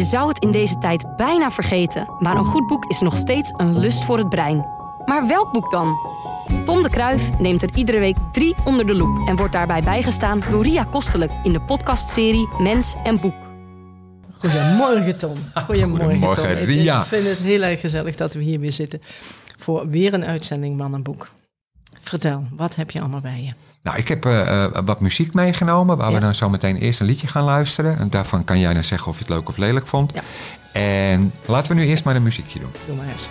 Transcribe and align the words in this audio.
Je 0.00 0.06
zou 0.06 0.28
het 0.28 0.38
in 0.38 0.50
deze 0.50 0.78
tijd 0.78 1.16
bijna 1.16 1.50
vergeten, 1.50 2.08
maar 2.18 2.36
een 2.36 2.44
goed 2.44 2.66
boek 2.66 2.84
is 2.84 3.00
nog 3.00 3.16
steeds 3.16 3.52
een 3.56 3.78
lust 3.78 4.04
voor 4.04 4.18
het 4.18 4.28
brein. 4.28 4.66
Maar 5.04 5.26
welk 5.26 5.52
boek 5.52 5.70
dan? 5.70 5.96
Tom 6.64 6.82
de 6.82 6.90
Kruif 6.90 7.38
neemt 7.38 7.62
er 7.62 7.70
iedere 7.74 7.98
week 7.98 8.16
drie 8.32 8.54
onder 8.64 8.86
de 8.86 8.94
loep 8.94 9.28
en 9.28 9.36
wordt 9.36 9.52
daarbij 9.52 9.82
bijgestaan 9.82 10.42
door 10.50 10.62
Ria 10.62 10.84
Kostelijk 10.84 11.32
in 11.42 11.52
de 11.52 11.60
podcastserie 11.60 12.48
Mens 12.58 12.94
en 13.04 13.20
Boek. 13.20 13.34
Goedemorgen 14.38 15.18
Tom. 15.18 15.36
Goedemorgen, 15.66 16.04
Goedemorgen, 16.04 16.42
Tom. 16.48 16.56
Ik- 16.56 16.64
Ria. 16.64 17.00
Ik 17.00 17.06
vind 17.06 17.26
het 17.26 17.38
heel 17.38 17.62
erg 17.62 17.80
gezellig 17.80 18.14
dat 18.16 18.34
we 18.34 18.42
hier 18.42 18.60
weer 18.60 18.72
zitten 18.72 19.00
voor 19.58 19.88
weer 19.88 20.14
een 20.14 20.24
uitzending 20.24 20.76
Man 20.76 20.94
en 20.94 21.02
Boek. 21.02 21.28
Vertel, 22.00 22.42
wat 22.56 22.74
heb 22.74 22.90
je 22.90 23.00
allemaal 23.00 23.20
bij 23.20 23.42
je? 23.42 23.52
Nou, 23.82 23.96
ik 23.98 24.08
heb 24.08 24.24
eh, 24.24 24.64
eh, 24.64 24.70
wat 24.84 25.00
muziek 25.00 25.34
meegenomen, 25.34 25.96
waar 25.96 26.08
Ja. 26.08 26.14
we 26.14 26.20
dan 26.20 26.34
zo 26.34 26.48
meteen 26.50 26.76
eerst 26.76 27.00
een 27.00 27.06
liedje 27.06 27.26
gaan 27.26 27.44
luisteren. 27.44 27.98
En 27.98 28.10
daarvan 28.10 28.44
kan 28.44 28.58
jij 28.58 28.74
dan 28.74 28.84
zeggen 28.84 29.08
of 29.08 29.14
je 29.18 29.24
het 29.24 29.32
leuk 29.32 29.48
of 29.48 29.56
lelijk 29.56 29.86
vond. 29.86 30.12
Ja. 30.14 30.22
En 30.72 31.32
laten 31.46 31.74
we 31.76 31.80
nu 31.82 31.86
eerst 31.88 32.04
maar 32.04 32.16
een 32.16 32.22
muziekje 32.22 32.58
doen. 32.58 32.70
Doe 32.86 32.96
maar 32.96 33.06
eens. 33.12 33.30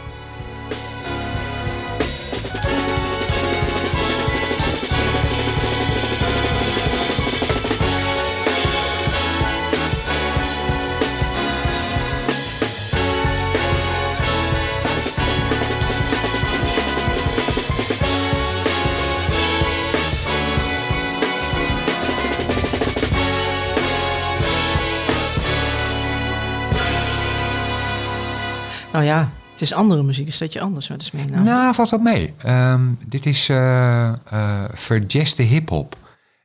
Nou 28.99 29.11
ja, 29.11 29.29
het 29.51 29.61
is 29.61 29.73
andere 29.73 30.03
muziek. 30.03 30.27
Is 30.27 30.37
dat 30.37 30.53
je 30.53 30.59
anders? 30.59 30.87
Wat 30.87 31.01
is 31.01 31.11
mee 31.11 31.25
nou? 31.25 31.43
Nou, 31.43 31.73
valt 31.73 31.89
wat 31.89 32.01
mee. 32.01 32.33
Dit 33.05 33.25
is 33.25 33.49
eh 33.49 34.11
verjazzte 34.73 35.41
hip-hop. 35.41 35.95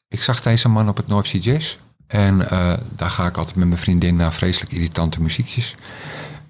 Ik 0.08 0.22
zag 0.22 0.42
deze 0.42 0.69
man 0.69 0.88
op 0.88 0.97
het 0.97 1.06
North 1.06 1.27
Sea 1.27 1.41
Jazz. 1.41 1.77
En 2.06 2.50
eh, 2.50 2.72
daar 2.97 3.10
ga 3.10 3.27
ik 3.27 3.36
altijd 3.36 3.56
met 3.56 3.69
mijn 3.69 3.80
vriendin 3.80 4.16
naar 4.16 4.32
vreselijk 4.32 4.72
irritante 4.72 5.22
muziekjes. 5.22 5.75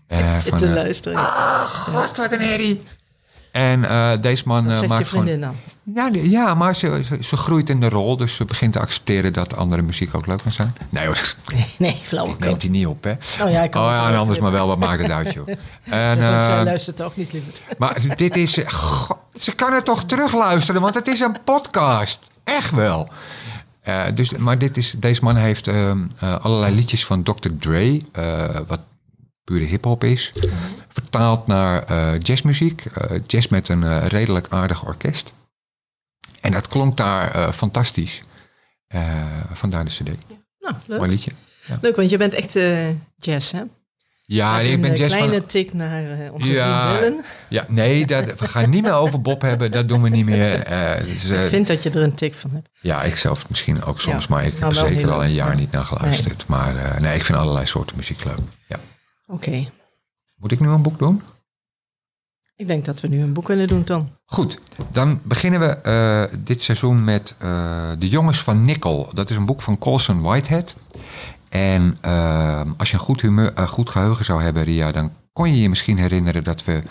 Eh, 0.06 0.18
ik 0.18 0.40
zit 0.40 0.48
van, 0.48 0.58
te 0.58 0.68
luisteren. 0.68 1.18
God, 1.66 2.16
wat 2.16 2.32
een 2.32 2.40
herrie. 2.40 2.82
En 3.54 3.84
eh, 3.84 4.10
deze 4.20 4.42
man 4.46 4.64
Wat 4.64 4.72
eh, 4.72 4.78
zegt 4.78 4.90
je 4.90 4.94
maakt 4.94 5.08
gewoon... 5.08 5.24
vriendin 5.24 5.54
dan? 5.84 6.12
Ja, 6.12 6.20
ja 6.22 6.54
maar 6.54 6.74
ze, 6.74 7.02
ze, 7.08 7.18
ze 7.20 7.36
groeit 7.36 7.70
in 7.70 7.80
de 7.80 7.88
rol. 7.88 8.16
Dus 8.16 8.34
ze 8.34 8.44
begint 8.44 8.72
te 8.72 8.80
accepteren 8.80 9.32
dat 9.32 9.56
andere 9.56 9.82
muziek 9.82 10.14
ook 10.14 10.26
leuk 10.26 10.42
kan 10.42 10.52
zijn. 10.52 10.76
Nee 10.88 11.06
hoor, 11.06 11.34
Nee, 11.52 11.66
nee 11.78 12.00
flauwekul. 12.02 12.46
neemt 12.46 12.62
hij 12.62 12.70
niet 12.70 12.86
op, 12.86 13.04
hè? 13.04 13.12
Nou 13.38 13.50
ja, 13.50 13.62
ik 13.62 13.70
kan 13.70 13.82
Oh 13.82 13.90
ja, 13.90 14.08
en 14.08 14.18
anders 14.18 14.38
maar 14.38 14.52
wel. 14.52 14.66
Wat 14.66 14.78
maakt 14.78 15.02
het 15.02 15.10
uit, 15.10 15.32
joh. 15.32 15.48
En, 15.84 16.18
Ja, 16.18 16.40
Zij 16.40 16.58
eh, 16.58 16.64
luistert 16.64 17.02
ook 17.02 17.16
niet, 17.16 17.32
lieverd. 17.32 17.62
maar 17.78 18.16
dit 18.16 18.36
is... 18.36 18.52
ze 19.34 19.54
kan 19.54 19.72
het 19.72 19.84
toch 19.84 20.04
terugluisteren, 20.04 20.80
want 20.80 20.94
het 20.94 21.06
is 21.06 21.20
een 21.20 21.36
podcast. 21.44 22.30
Echt 22.44 22.70
wel. 22.70 23.08
Dus, 24.14 24.30
maar 24.30 24.58
dit 24.58 24.76
is, 24.76 24.94
deze 24.96 25.24
man 25.24 25.36
heeft 25.36 25.68
ehm, 25.68 25.98
eh, 26.18 26.36
allerlei 26.38 26.74
liedjes 26.74 27.06
van 27.06 27.22
Dr. 27.22 27.48
Dre, 27.58 28.00
wat 28.66 28.80
pure 29.44 29.64
hip-hop 29.64 30.04
is, 30.04 30.32
vertaald 30.88 31.46
naar 31.46 31.82
eh, 31.82 32.20
jazzmuziek. 32.20 32.84
eh, 32.84 33.20
jazz 33.26 33.48
met 33.48 33.68
een 33.68 33.82
eh, 33.82 34.06
redelijk 34.06 34.46
aardig 34.50 34.86
orkest. 34.86 35.32
En 36.40 36.52
dat 36.52 36.68
klonk 36.68 36.96
daar 36.96 37.52
fantastisch. 37.52 38.20
Vandaar 39.52 39.84
de 39.84 39.90
CD. 39.90 40.04
Nou, 40.04 40.74
Mooi 40.86 41.00
leuk. 41.00 41.10
liedje. 41.10 41.30
Leuk, 41.80 41.96
want 41.96 42.10
je 42.10 42.16
bent 42.16 42.34
echt 42.34 42.52
jazz, 43.16 43.52
hè? 43.52 43.62
Ja, 44.26 44.60
ik 44.60 44.72
een 44.72 44.80
ben 44.80 44.94
jazz 44.94 45.14
kleine 45.14 45.36
van... 45.38 45.46
tik 45.46 45.72
naar 45.72 46.32
onze 46.32 46.52
Ja. 46.52 46.96
vriend. 46.96 47.26
Ja, 47.48 47.64
nee, 47.68 48.06
dat, 48.06 48.38
we 48.38 48.48
gaan 48.48 48.70
niet 48.70 48.82
meer 48.82 48.92
over 48.92 49.20
Bob 49.20 49.40
hebben. 49.40 49.70
Dat 49.70 49.88
doen 49.88 50.02
we 50.02 50.08
niet 50.08 50.24
meer. 50.24 50.64
Dus, 51.04 51.24
Ik 51.24 51.48
vind 51.48 51.66
dat 51.66 51.82
je 51.82 51.90
er 51.90 52.02
een 52.02 52.14
tik 52.14 52.34
van 52.34 52.50
hebt. 52.50 52.68
Ja, 52.80 53.02
ik 53.02 53.16
zelf 53.16 53.48
misschien 53.48 53.84
ook 53.84 54.00
soms, 54.00 54.26
Ja, 54.26 54.34
maar 54.34 54.44
ik 54.46 54.52
heb 54.58 54.68
er 54.68 54.74
zeker 54.74 55.10
al 55.10 55.24
een 55.24 55.32
jaar 55.34 55.50
ja. 55.50 55.56
niet 55.56 55.70
naar 55.70 55.84
geluisterd. 55.84 56.46
Maar 56.46 56.96
nee, 57.00 57.16
ik 57.16 57.24
vind 57.24 57.38
allerlei 57.38 57.66
soorten 57.66 57.96
muziek 57.96 58.24
leuk. 58.24 58.38
Ja. 58.66 58.78
Oké. 59.26 59.68
Moet 60.36 60.52
ik 60.52 60.60
nu 60.60 60.68
een 60.68 60.82
boek 60.82 60.98
doen? 60.98 61.22
Ik 62.56 62.66
denk 62.68 62.84
dat 62.84 63.00
we 63.00 63.08
nu 63.08 63.22
een 63.22 63.32
boek 63.32 63.44
kunnen 63.44 63.68
doen, 63.68 63.84
Tom. 63.84 64.08
Goed, 64.24 64.60
dan 64.90 65.20
beginnen 65.22 65.60
we 65.60 65.66
eh, 65.66 66.38
dit 66.44 66.62
seizoen 66.62 67.04
met 67.04 67.34
eh, 67.38 67.90
De 67.98 68.08
Jongens 68.08 68.42
van 68.42 68.64
Nickel. 68.64 69.10
Dat 69.14 69.30
is 69.30 69.36
een 69.36 69.46
boek 69.46 69.62
van 69.62 69.78
Colson 69.78 70.22
Whitehead. 70.22 70.76
En 71.48 71.98
eh, 72.00 72.60
als 72.76 72.90
je 72.90 72.94
een 72.94 73.02
goed, 73.02 73.20
humeur, 73.20 73.52
goed 73.68 73.90
geheugen 73.90 74.24
zou 74.24 74.42
hebben, 74.42 74.64
Ria, 74.64 74.92
dan 74.92 75.12
kon 75.32 75.50
je 75.50 75.60
je 75.60 75.68
misschien 75.68 75.98
herinneren 75.98 76.44
dat 76.44 76.64
we 76.64 76.82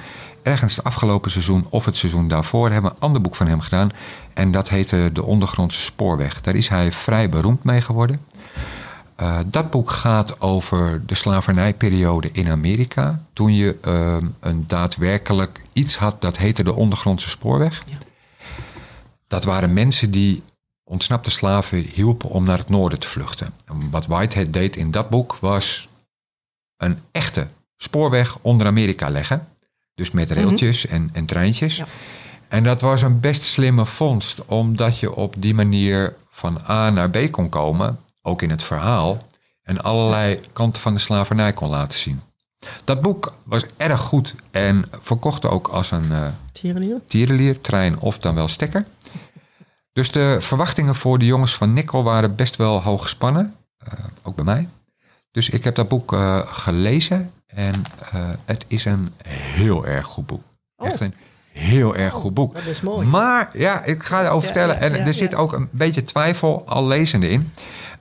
ergens 0.41 0.75
het 0.75 0.85
afgelopen 0.85 1.31
seizoen 1.31 1.65
of 1.69 1.85
het 1.85 1.97
seizoen 1.97 2.27
daarvoor 2.27 2.71
hebben 2.71 2.91
een 2.91 3.00
ander 3.00 3.21
boek 3.21 3.35
van 3.35 3.47
hem 3.47 3.59
gedaan. 3.59 3.91
En 4.33 4.51
dat 4.51 4.69
heette 4.69 5.09
De 5.13 5.23
Ondergrondse 5.23 5.81
Spoorweg. 5.81 6.41
Daar 6.41 6.55
is 6.55 6.67
hij 6.67 6.91
vrij 6.91 7.29
beroemd 7.29 7.63
mee 7.63 7.81
geworden. 7.81 8.19
Eh, 9.16 9.40
dat 9.46 9.69
boek 9.69 9.91
gaat 9.91 10.41
over 10.41 11.06
de 11.06 11.16
slavernijperiode 11.16 12.29
in 12.31 12.50
Amerika. 12.50 13.22
Toen 13.34 13.56
je 13.56 13.78
eh, 13.81 14.18
een 14.40 14.68
daadwerkelijk 14.68 15.62
iets 15.74 15.97
had 15.97 16.22
dat 16.22 16.38
heette 16.38 16.63
de 16.63 16.74
ondergrondse 16.74 17.29
spoorweg. 17.29 17.84
Ja. 17.85 17.97
Dat 19.28 19.44
waren 19.44 19.74
mensen 19.74 20.12
die 20.12 20.44
ontsnapte 20.84 21.31
slaven 21.31 21.78
hielpen 21.78 22.29
om 22.29 22.44
naar 22.44 22.57
het 22.57 22.69
noorden 22.69 23.00
te 23.00 23.07
vluchten. 23.07 23.53
En 23.66 23.90
wat 23.90 24.06
Whitehead 24.06 24.53
deed 24.53 24.75
in 24.75 24.91
dat 24.91 25.09
boek 25.09 25.38
was 25.40 25.90
een 26.78 27.00
echte 27.12 27.47
spoorweg 27.78 28.38
onder 28.41 28.68
Amerika 28.68 29.09
leggen. 29.09 29.47
Dus 29.95 30.12
met 30.12 30.31
railtjes 30.31 30.88
en, 30.88 31.09
en 31.13 31.25
treintjes. 31.25 31.75
Ja. 31.75 31.85
En 32.47 32.63
dat 32.63 32.81
was 32.81 33.01
een 33.01 33.19
best 33.19 33.44
slimme 33.44 33.85
vondst, 33.85 34.45
omdat 34.45 35.00
je 35.00 35.16
op 35.16 35.35
die 35.38 35.53
manier 35.53 36.16
van 36.30 36.62
A 36.69 36.90
naar 36.90 37.09
B 37.09 37.31
kon 37.31 37.50
komen, 37.50 38.00
ook 38.25 38.41
in 38.41 38.50
het 38.50 38.63
verhaal, 38.63 39.28
en 39.63 39.81
allerlei 39.84 40.39
kanten 40.53 40.81
van 40.81 40.94
de 40.94 41.00
slavernij 41.00 41.53
kon 41.53 41.69
laten 41.69 42.00
zien. 42.00 42.22
Dat 42.84 43.01
boek 43.01 43.34
was 43.44 43.66
erg 43.78 44.00
goed 44.00 44.35
en 44.51 44.85
verkocht 45.01 45.45
ook 45.45 45.67
als 45.67 45.91
een 45.91 46.11
eh 46.11 46.28
Tierenlier? 46.51 47.00
tierenlier, 47.07 47.62
trein 47.62 48.00
of 48.00 48.19
dan 48.19 48.35
wel 48.35 48.47
stekker. 48.47 48.85
Dus 49.94 50.12
de 50.12 50.38
verwachtingen 50.39 50.95
voor 50.95 51.19
de 51.19 51.25
jongens 51.25 51.56
van 51.56 51.73
Nikkel 51.73 52.03
waren 52.03 52.35
best 52.35 52.56
wel 52.56 52.81
hoog 52.81 53.01
gespannen, 53.01 53.56
eh, 53.78 53.94
ook 54.23 54.35
bij 54.35 54.44
mij. 54.45 54.67
Dus 55.31 55.50
ik 55.50 55.63
heb 55.63 55.75
dat 55.75 55.88
boek 55.88 56.13
eh, 56.13 56.39
gelezen 56.45 57.31
en 57.47 57.83
het 58.45 58.66
is 58.67 58.85
een 58.85 59.13
heel 59.28 59.85
erg 59.85 60.06
goed 60.06 60.25
boek. 60.25 60.44
Oh. 60.78 60.88
Echt 60.88 61.00
een 61.00 61.13
heel 61.51 61.95
erg 61.95 62.13
goed 62.13 62.33
boek. 62.33 62.53
Dat 62.53 62.66
is 62.66 62.81
mooi. 62.81 63.07
Maar 63.07 63.50
ja, 63.57 63.83
ik 63.83 64.03
ga 64.03 64.23
erover 64.23 64.47
Ja, 64.47 64.53
vertellen. 64.53 64.75
ja, 64.75 64.81
en 64.81 64.95
ja, 64.95 65.06
er 65.06 65.13
zit 65.13 65.35
ook 65.35 65.53
een 65.53 65.69
beetje 65.72 66.03
twijfel 66.03 66.63
al 66.67 66.88
lezende 66.88 67.29
in. 67.29 67.53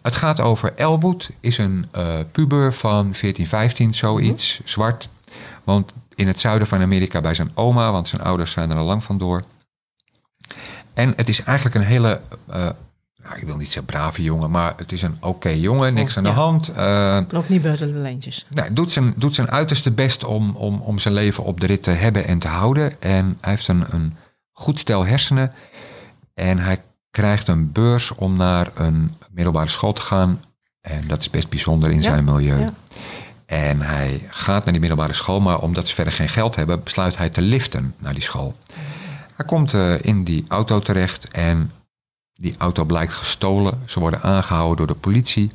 Het 0.03 0.17
gaat 0.17 0.41
over 0.41 0.73
Elwood, 0.77 1.31
is 1.41 1.59
een 1.59 1.87
eh, 1.91 2.19
puber 2.33 2.73
van 2.73 3.15
14, 3.15 3.47
15, 3.47 3.95
zoiets, 3.95 4.59
Mhm. 4.59 4.69
zwart. 4.69 5.09
Woont 5.65 5.93
in 6.15 6.27
het 6.27 6.41
zuiden 6.41 6.67
van 6.69 6.81
Amerika 6.81 7.21
bij 7.21 7.35
zijn 7.35 7.51
oma, 7.55 7.93
want 7.93 8.09
zijn 8.09 8.23
ouders 8.23 8.53
zijn 8.53 8.71
er 8.71 8.77
al 8.77 8.85
lang 8.85 9.05
vandoor. 9.05 9.43
En 10.95 11.13
het 11.17 11.29
is 11.29 11.43
eigenlijk 11.43 11.77
een 11.77 11.83
hele, 11.83 12.21
eh, 12.47 12.57
nou, 13.23 13.37
ik 13.37 13.45
wil 13.45 13.57
niet 13.57 13.67
zeggen 13.67 13.85
brave 13.85 14.23
jongen, 14.23 14.51
maar 14.51 14.73
het 14.77 14.93
is 14.93 15.03
een 15.03 15.17
oké 15.21 15.49
jongen, 15.49 15.95
niks 15.95 16.11
Oh, 16.11 16.17
aan 16.17 16.23
de 16.23 16.29
ja. 16.29 16.35
hand. 16.35 16.69
Eh, 16.69 17.19
Loopt 17.29 17.49
niet 17.49 17.63
buiten 17.63 17.93
de 17.93 17.99
lijntjes. 17.99 18.47
nou, 18.51 18.73
doet, 18.73 18.93
zijn, 18.93 19.15
doet 19.17 19.35
zijn 19.35 19.51
uiterste 19.51 19.91
best 19.91 20.25
om, 20.25 20.57
om, 20.57 20.81
om 20.81 20.99
zijn 20.99 21.15
leven 21.15 21.45
op 21.45 21.61
de 21.61 21.67
rit 21.67 21.83
te 21.83 21.91
hebben 21.91 22.27
en 22.27 22.39
te 22.39 22.49
houden. 22.49 23.01
En 23.03 23.39
hij 23.41 23.51
heeft 23.51 23.69
een, 23.69 23.85
een 23.91 24.17
goed 24.53 24.79
stel 24.79 25.07
hersenen. 25.07 25.53
En 26.35 26.59
hij 26.59 26.83
krijgt 27.11 27.49
een 27.49 27.73
beurs 27.73 28.15
om 28.15 28.37
naar 28.37 28.71
een 28.75 29.13
middelbare 29.35 29.69
school 29.69 29.93
te 29.93 30.01
gaan. 30.01 30.45
En 30.81 31.03
dat 31.07 31.21
is 31.21 31.31
best 31.31 31.49
bijzonder 31.49 31.91
in 31.91 31.97
Ja, 31.97 32.03
zijn 32.03 32.25
milieu. 32.25 32.59
ja. 32.61 32.69
En 33.47 33.81
hij 33.81 34.27
gaat 34.31 34.63
naar 34.65 34.73
die 34.73 34.81
middelbare 34.81 35.13
school, 35.13 35.41
maar 35.41 35.59
omdat 35.61 35.89
ze 35.89 35.95
verder 35.95 36.13
geen 36.13 36.29
geld 36.29 36.55
hebben, 36.57 36.83
besluit 36.83 37.17
hij 37.17 37.31
te 37.31 37.41
liften 37.41 37.95
naar 37.99 38.13
die 38.15 38.23
school. 38.23 38.55
Hij 39.37 39.47
komt 39.47 39.75
eh, 39.75 40.03
in 40.03 40.25
die 40.25 40.45
auto 40.49 40.79
terecht 40.79 41.29
en 41.29 41.73
die 42.35 42.55
auto 42.59 42.85
blijkt 42.85 43.13
gestolen. 43.13 43.83
Ze 43.87 44.01
worden 44.01 44.23
aangehouden 44.23 44.77
door 44.77 44.87
de 44.87 44.95
politie. 45.01 45.51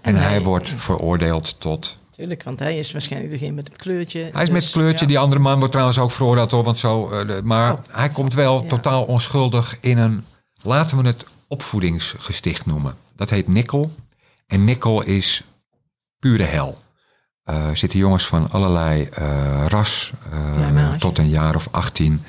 En, 0.00 0.14
En 0.14 0.20
hij 0.22 0.30
hij- 0.30 0.42
wordt 0.42 0.68
veroordeeld 0.76 1.60
tot 1.60 1.96
Tuurlijk, 2.10 2.42
want 2.42 2.58
hij 2.58 2.78
is 2.78 2.92
waarschijnlijk 2.92 3.32
degene 3.32 3.52
met 3.52 3.68
het 3.68 3.76
kleurtje. 3.76 4.18
hij 4.20 4.42
is 4.42 4.48
met 4.50 4.52
Dus, 4.52 4.64
het 4.64 4.72
kleurtje. 4.72 5.04
ja. 5.04 5.10
Die 5.10 5.18
andere 5.18 5.40
man 5.40 5.56
wordt 5.58 5.70
trouwens 5.72 5.98
ook 5.98 6.10
veroordeeld 6.10 6.50
hoor. 6.50 6.64
Want 6.64 6.78
zo, 6.78 7.10
eh, 7.10 7.26
de- 7.26 7.40
maar 7.44 7.72
Oh. 7.72 7.78
hij 7.90 8.08
komt 8.08 8.34
wel 8.34 8.62
Ja. 8.62 8.68
totaal 8.68 9.04
onschuldig 9.04 9.78
in 9.80 9.98
een, 9.98 10.24
laten 10.62 10.96
we 10.96 11.06
het 11.06 11.24
opvoedingsgesticht 11.48 12.66
noemen. 12.66 12.94
Dat 13.16 13.30
heet 13.30 13.48
Nikkel. 13.48 13.94
En 14.46 14.64
Nikkel 14.64 15.02
is 15.02 15.42
pure 16.18 16.42
hel. 16.42 16.78
Er 17.44 17.76
zitten 17.76 17.98
jongens 17.98 18.26
van 18.26 18.50
allerlei 18.50 19.04
eh, 19.04 19.66
ras, 19.68 20.12
eh, 20.32 20.74
Ja, 20.74 20.96
tot 20.96 21.18
een 21.18 21.28
jaar 21.28 21.54
of 21.54 21.68
18. 21.70 22.24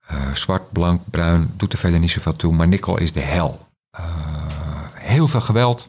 Eh, 0.00 0.34
zwart, 0.34 0.72
blank, 0.72 1.02
bruin, 1.10 1.52
doet 1.56 1.72
er 1.72 1.78
verder 1.78 2.00
niet 2.00 2.10
zoveel 2.10 2.36
toe. 2.36 2.52
Maar 2.52 2.68
Nikkel 2.68 2.98
is 2.98 3.12
de 3.12 3.20
hel. 3.20 3.68
Heel 4.94 5.28
veel 5.28 5.40
geweld, 5.40 5.88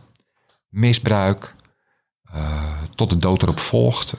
misbruik, 0.69 1.54
tot 2.95 3.09
de 3.09 3.18
dood 3.18 3.42
erop 3.42 3.59
volgt. 3.59 4.13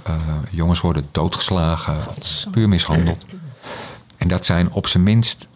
Jongens 0.50 0.80
worden 0.80 1.08
doodgeslagen, 1.10 1.96
puur 2.50 2.68
mishandeld. 2.68 3.24
En 4.16 4.28
dat 4.28 4.44
zijn 4.44 4.70
op 4.70 4.86
zijn 4.86 5.02
minst 5.02 5.46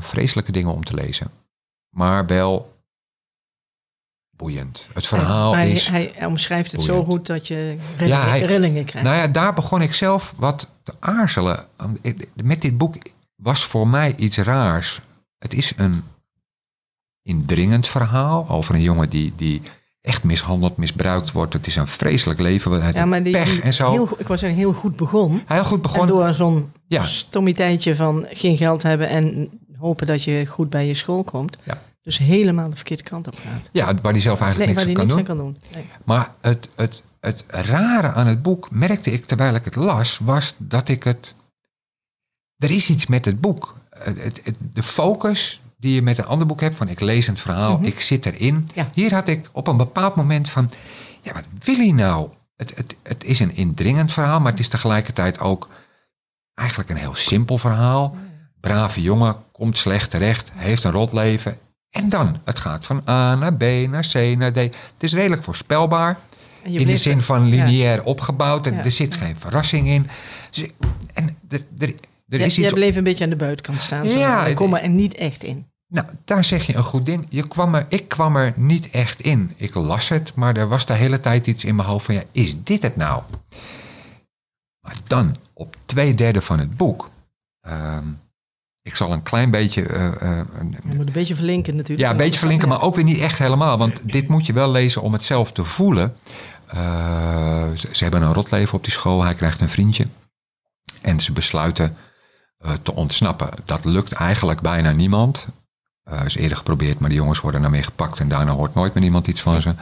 vreselijke 0.00 0.52
dingen 0.52 0.72
om 0.72 0.84
te 0.84 0.94
lezen. 0.94 1.30
Maar 1.88 2.26
wel 2.26 2.71
boeiend. 4.42 4.86
Het 4.94 5.06
verhaal 5.06 5.54
hij, 5.54 5.70
is... 5.70 5.88
Hij, 5.88 6.12
hij 6.14 6.26
omschrijft 6.26 6.72
het 6.72 6.80
zo 6.80 7.04
goed 7.04 7.26
dat 7.26 7.48
je 7.48 7.76
rillingen, 7.96 8.22
hij- 8.28 8.40
rillingen 8.40 8.84
krijgt. 8.84 9.08
Nou 9.08 9.20
ja, 9.20 9.28
daar 9.28 9.54
begon 9.54 9.82
ik 9.82 9.94
zelf 9.94 10.34
wat 10.36 10.70
te 10.82 10.92
aarzelen. 11.00 11.66
Met 12.42 12.60
dit 12.62 12.78
boek 12.78 12.94
was 13.36 13.64
voor 13.64 13.88
mij 13.88 14.14
iets 14.16 14.36
raars. 14.36 15.00
Het 15.38 15.54
is 15.54 15.72
een 15.76 16.02
indringend 17.22 17.88
verhaal 17.88 18.48
over 18.48 18.74
een 18.74 18.82
jongen 18.82 19.08
die, 19.08 19.32
die 19.36 19.62
echt 20.00 20.24
mishandeld, 20.24 20.76
misbruikt 20.76 21.32
wordt. 21.32 21.52
Het 21.52 21.66
is 21.66 21.76
een 21.76 21.88
vreselijk 21.88 22.40
leven. 22.40 22.82
Hij 22.82 22.92
ja, 22.92 23.04
maar 23.04 23.22
die, 23.22 23.32
pech 23.32 23.60
en 23.60 23.74
zo. 23.74 23.90
Heel, 23.90 24.08
ik 24.18 24.26
was 24.26 24.40
zeggen, 24.40 24.58
heel 24.58 24.72
goed 24.72 24.96
begon. 24.96 25.42
Heel 25.46 25.64
goed 25.64 25.76
En 25.76 25.82
begonnen. 25.82 26.08
door 26.16 26.34
zo'n 26.34 26.72
Ja. 26.86 27.04
stommiteitje 27.04 27.94
van 27.94 28.26
geen 28.30 28.56
geld 28.56 28.82
hebben 28.82 29.08
en 29.08 29.50
hopen 29.78 30.06
dat 30.06 30.24
je 30.24 30.46
goed 30.46 30.70
bij 30.70 30.86
je 30.86 30.94
school 30.94 31.24
komt. 31.24 31.56
Ja. 31.64 31.82
Dus 32.02 32.18
helemaal 32.18 32.70
de 32.70 32.76
verkeerde 32.76 33.02
kant 33.02 33.26
op 33.26 33.34
gaat. 33.46 33.68
Ja, 33.72 33.94
waar 33.94 34.12
hij 34.12 34.20
zelf 34.20 34.40
eigenlijk 34.40 34.74
Nee, 34.74 34.84
niks 34.86 34.98
aan 35.00 35.06
kan 35.06 35.08
doen. 35.08 35.18
aan 35.18 35.36
kan 35.36 35.36
doen. 35.36 35.56
Nee. 35.74 35.84
Maar 36.04 36.30
het, 36.40 36.68
het, 36.74 37.02
het 37.20 37.44
rare 37.48 38.12
aan 38.12 38.26
het 38.26 38.42
boek, 38.42 38.70
merkte 38.70 39.10
ik 39.12 39.24
terwijl 39.24 39.54
ik 39.54 39.64
het 39.64 39.74
las, 39.74 40.18
was 40.18 40.54
dat 40.58 40.88
ik 40.88 41.02
het. 41.02 41.34
Er 42.56 42.70
is 42.70 42.88
iets 42.90 43.06
met 43.06 43.24
het 43.24 43.40
boek. 43.40 43.76
Het, 43.98 44.40
het- 44.44 44.56
de 44.72 44.82
focus 44.82 45.60
die 45.76 45.94
je 45.94 46.02
met 46.02 46.18
een 46.18 46.26
ander 46.26 46.46
boek 46.46 46.60
hebt, 46.60 46.76
van 46.76 46.88
ik 46.88 47.00
lees 47.00 47.26
een 47.26 47.36
verhaal, 47.36 47.78
ik 47.82 48.00
zit 48.00 48.26
erin. 48.26 48.54
Mhm. 48.54 48.64
Ja. 48.74 48.90
Hier 48.94 49.14
had 49.14 49.28
ik 49.28 49.48
op 49.52 49.66
een 49.66 49.76
bepaald 49.76 50.14
moment 50.14 50.48
van, 50.50 50.70
ja, 51.22 51.32
wat 51.32 51.44
wil 51.60 51.76
hij 51.76 51.92
nou? 51.92 52.28
Het, 52.56 52.72
het, 52.76 52.96
het 53.02 53.24
is 53.24 53.40
een 53.40 53.54
indringend 53.54 54.12
verhaal, 54.12 54.40
maar 54.40 54.50
het 54.50 54.60
is 54.60 54.68
tegelijkertijd 54.68 55.40
ook 55.40 55.68
eigenlijk 56.54 56.90
een 56.90 56.96
heel 56.96 57.14
simpel 57.14 57.58
verhaal. 57.58 58.16
Brave 58.60 59.02
jongen, 59.02 59.36
komt 59.52 59.78
slecht 59.78 60.10
terecht, 60.10 60.50
heeft 60.54 60.84
een 60.84 60.92
rot 60.92 61.12
leven. 61.12 61.58
En 61.92 62.08
dan, 62.08 62.40
het 62.44 62.58
gaat 62.58 62.84
van 62.84 63.02
A 63.08 63.34
naar 63.34 63.54
B, 63.54 63.62
naar 63.88 64.06
C, 64.12 64.36
naar 64.38 64.52
D. 64.52 64.56
Het 64.56 64.74
is 64.98 65.12
redelijk 65.14 65.44
voorspelbaar. 65.44 66.18
In 66.62 66.86
de 66.86 66.96
zin 66.96 67.22
van 67.22 67.46
ja. 67.48 67.64
lineair 67.64 68.04
opgebouwd. 68.04 68.66
En 68.66 68.74
Ja. 68.74 68.84
er 68.84 68.90
zit 68.90 69.14
geen 69.14 69.36
verrassing 69.36 69.88
in. 69.88 70.08
Dus, 70.50 70.66
en 71.14 71.36
er, 71.48 71.64
er, 71.78 71.94
er 72.28 72.38
Ja, 72.38 72.44
is 72.44 72.56
jij 72.56 72.70
bleef 72.72 72.96
een 72.96 73.04
beetje 73.04 73.24
aan 73.24 73.30
de 73.30 73.36
buitenkant 73.36 73.80
staan. 73.80 74.10
Zo. 74.10 74.18
Ja, 74.18 74.46
ik 74.46 74.56
kom 74.56 74.74
er 74.74 74.88
niet 74.88 75.14
echt 75.14 75.42
in. 75.44 75.66
Nou, 75.88 76.06
daar 76.24 76.44
zeg 76.44 76.66
je 76.66 76.74
een 76.76 76.82
goed 76.82 77.06
ding. 77.06 77.26
Je 77.28 77.48
kwam 77.48 77.74
er, 77.74 77.86
ik 77.88 78.08
kwam 78.08 78.36
er 78.36 78.52
niet 78.56 78.90
echt 78.90 79.20
in. 79.20 79.52
Ik 79.56 79.74
las 79.74 80.08
het, 80.08 80.34
maar 80.34 80.56
er 80.56 80.68
was 80.68 80.86
de 80.86 80.94
hele 80.94 81.20
tijd 81.20 81.46
iets 81.46 81.64
in 81.64 81.74
mijn 81.76 81.88
hoofd 81.88 82.04
van... 82.04 82.14
Ja, 82.14 82.22
is 82.32 82.62
dit 82.62 82.82
het 82.82 82.96
nou? 82.96 83.22
Maar 84.80 84.96
dan, 85.06 85.36
op 85.52 85.76
twee 85.86 86.14
derde 86.14 86.42
van 86.42 86.58
het 86.58 86.76
boek... 86.76 87.10
ehm, 87.60 88.06
ik 88.82 88.96
zal 88.96 89.12
een 89.12 89.22
klein 89.22 89.50
beetje... 89.50 89.82
eh, 89.82 90.06
eh, 90.40 90.46
Je 90.88 90.96
moet 90.96 91.06
een 91.06 91.12
beetje 91.12 91.34
verlinken 91.34 91.76
natuurlijk. 91.76 92.00
ja, 92.00 92.10
een 92.10 92.16
beetje 92.16 92.38
verlinken, 92.38 92.68
maar 92.68 92.82
ook 92.82 92.94
weer 92.94 93.04
niet 93.04 93.18
echt 93.18 93.38
helemaal. 93.38 93.78
Want 93.78 94.00
dit 94.02 94.28
moet 94.28 94.46
je 94.46 94.52
wel 94.52 94.70
lezen 94.70 95.02
om 95.02 95.12
het 95.12 95.24
zelf 95.24 95.52
te 95.52 95.64
voelen. 95.64 96.16
Eh, 96.66 97.70
ze, 97.76 97.88
ze 97.92 98.02
hebben 98.02 98.22
een 98.22 98.32
rotleven 98.32 98.74
op 98.74 98.84
die 98.84 98.92
school. 98.92 99.22
Hij 99.22 99.34
krijgt 99.34 99.60
een 99.60 99.68
vriendje. 99.68 100.06
En 101.00 101.20
ze 101.20 101.32
besluiten 101.32 101.96
te 102.82 102.94
ontsnappen. 102.94 103.48
Dat 103.64 103.84
lukt 103.84 104.12
eigenlijk 104.12 104.60
bijna 104.60 104.90
niemand. 104.90 105.46
Is 106.24 106.36
eerder 106.36 106.56
geprobeerd, 106.56 106.98
maar 106.98 107.08
de 107.08 107.14
jongens 107.14 107.40
worden 107.40 107.70
weer 107.70 107.84
gepakt. 107.84 108.20
En 108.20 108.28
daarna 108.28 108.52
hoort 108.52 108.74
nooit 108.74 108.94
meer 108.94 109.02
niemand 109.02 109.26
iets 109.26 109.40
van 109.40 109.62
ze. 109.62 109.74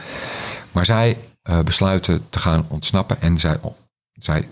Maar 0.71 0.85
zij 0.85 1.17
besluiten 1.63 2.25
te 2.29 2.39
gaan 2.39 2.65
ontsnappen. 2.67 3.21
En 3.21 3.39
zij, 3.39 3.59
zij. 4.13 4.47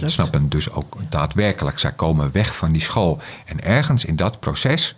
Ontsnappen 0.00 0.48
dus 0.48 0.70
ook 0.70 0.96
daadwerkelijk. 1.08 1.78
Zij 1.78 1.92
komen 1.92 2.32
weg 2.32 2.56
van 2.56 2.72
die 2.72 2.80
school. 2.82 3.20
En 3.46 3.64
ergens 3.64 4.04
in 4.04 4.16
dat 4.16 4.40
proces 4.40 4.94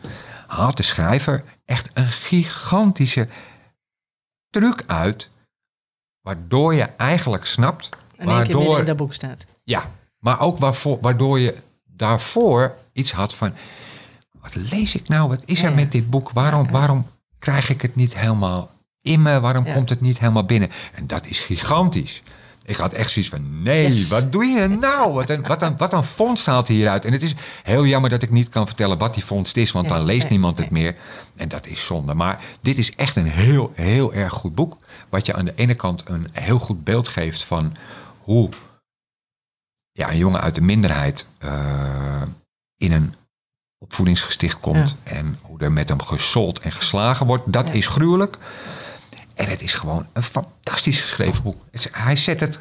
haalt 0.46 0.76
de 0.76 0.82
schrijver 0.82 1.44
echt 1.64 1.90
een 1.94 2.06
gigantische 2.08 3.28
truc 4.50 4.82
uit. 4.86 5.28
Waardoor 6.20 6.74
je 6.74 6.82
eigenlijk 6.82 7.46
snapt. 7.46 7.88
En 8.16 8.26
Waardoor, 8.26 8.78
in 8.78 8.84
dat 8.84 8.96
boek 8.96 9.14
staat. 9.14 9.44
ja, 9.64 9.90
maar 10.18 10.40
ook 10.40 10.58
waarvoor, 10.58 10.98
waardoor 11.00 11.38
je 11.40 11.54
daarvoor 11.84 12.76
iets 12.92 13.12
had 13.12 13.34
van. 13.34 13.52
Wat 14.40 14.54
lees 14.54 14.94
ik 14.94 15.08
nou? 15.08 15.28
Wat 15.28 15.42
is 15.44 15.58
Ja, 15.58 15.64
er 15.64 15.70
ja. 15.70 15.76
met 15.76 15.92
dit 15.92 16.10
boek? 16.10 16.30
Waarom, 16.30 16.70
waarom 16.70 17.06
krijg 17.38 17.68
ik 17.68 17.82
het 17.82 17.96
niet 17.96 18.14
helemaal 18.18 18.70
in 19.02 19.22
me? 19.22 19.40
Waarom 19.40 19.66
Ja. 19.66 19.72
komt 19.72 19.88
het 19.88 20.00
niet 20.00 20.18
helemaal 20.18 20.44
binnen? 20.44 20.70
En 20.94 21.06
dat 21.06 21.26
is 21.26 21.40
gigantisch. 21.40 22.22
Ik 22.66 22.76
had 22.76 22.92
echt 22.92 23.10
zoiets 23.10 23.30
van, 23.30 23.62
nee, 23.62 23.82
Yes. 23.84 24.08
wat 24.08 24.32
doe 24.32 24.44
je 24.44 24.68
nou? 24.68 25.12
Wat 25.12 25.30
een, 25.30 25.42
wat, 25.42 25.62
een, 25.62 25.76
wat 25.76 25.92
een 25.92 26.04
vondst 26.04 26.46
haalt 26.46 26.66
hij 26.68 26.76
hieruit. 26.76 27.04
En 27.04 27.12
het 27.12 27.22
is 27.22 27.34
heel 27.62 27.86
jammer 27.86 28.10
dat 28.10 28.22
ik 28.22 28.30
niet 28.30 28.48
kan 28.48 28.66
vertellen 28.66 28.98
wat 28.98 29.14
die 29.14 29.24
vondst 29.24 29.56
is, 29.56 29.72
want 29.72 29.88
Nee, 29.88 29.96
dan 29.96 30.06
leest 30.06 30.22
nee, 30.22 30.30
niemand 30.30 30.58
het 30.58 30.70
meer. 30.70 30.96
En 31.36 31.48
dat 31.48 31.66
is 31.66 31.84
zonde. 31.86 32.14
Maar 32.14 32.40
dit 32.60 32.78
is 32.78 32.94
echt 32.94 33.16
een 33.16 33.26
heel, 33.26 33.72
heel 33.74 34.14
erg 34.14 34.32
goed 34.32 34.54
boek. 34.54 34.76
Wat 35.08 35.26
je 35.26 35.34
aan 35.34 35.44
de 35.44 35.52
ene 35.56 35.74
kant 35.74 36.08
een 36.08 36.28
heel 36.32 36.58
goed 36.58 36.84
beeld 36.84 37.08
geeft 37.08 37.42
van 37.42 37.76
hoe 38.22 38.48
ja, 39.92 40.10
een 40.10 40.18
jongen 40.18 40.40
uit 40.40 40.54
de 40.54 40.60
minderheid 40.60 41.26
eh, 41.38 42.22
in 42.76 42.92
een 42.92 43.14
opvoedingsgesticht 43.78 44.60
komt. 44.60 44.96
En 45.02 45.38
hoe 45.42 45.60
er 45.60 45.72
met 45.72 45.88
hem 45.88 46.02
gesold 46.02 46.60
en 46.60 46.72
geslagen 46.72 47.26
wordt. 47.26 47.52
Dat 47.52 47.66
Ja. 47.66 47.72
is 47.72 47.86
gruwelijk. 47.86 48.36
En 49.34 49.48
het 49.48 49.62
is 49.62 49.72
gewoon 49.74 50.06
een 50.12 50.22
fantastisch 50.22 51.00
geschreven 51.00 51.42
boek. 51.42 51.64
Het 51.70 51.88
hij 51.92 52.16
zet 52.16 52.40
het 52.40 52.58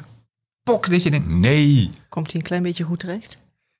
pok 0.62 0.90
dat 0.90 1.02
je 1.02 1.10
denkt, 1.10 1.28
nee, 1.28 1.90
Komt 2.08 2.26
hij 2.32 2.40
een 2.40 2.46
klein 2.46 2.62
beetje 2.62 2.84
goed 2.84 2.98
terecht? 3.00 3.38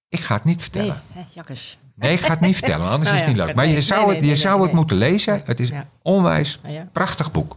ik 0.08 0.20
ga 0.20 0.34
het 0.34 0.44
niet 0.44 0.54
Nee, 0.56 0.62
vertellen. 0.64 1.02
hè, 1.12 1.20
jakkers. 1.30 1.78
Nee, 1.94 2.12
ik 2.12 2.20
ga 2.20 2.30
het 2.30 2.40
niet 2.40 2.56
vertellen, 2.56 2.88
anders 2.88 3.02
Nou 3.10 3.14
is 3.14 3.20
het 3.20 3.26
niet 3.36 3.36
leuk. 3.46 3.54
Maar 3.54 3.66
nee, 3.66 3.74
je 3.74 3.80
zou 3.80 4.00
nee, 4.00 4.08
het, 4.08 4.18
nee, 4.18 4.28
je 4.28 4.34
nee, 4.34 4.42
zou 4.42 4.56
nee, 4.56 4.64
het 4.66 4.74
moeten 4.74 4.96
lezen. 4.96 5.42
Het 5.44 5.60
is 5.60 5.68
Ja. 5.68 5.86
onwijs 6.02 6.58
ja, 6.66 6.88
prachtig 6.92 7.32
boek. 7.32 7.56